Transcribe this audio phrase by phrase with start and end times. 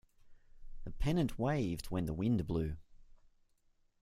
[0.83, 2.75] The pennant waved when the wind blew.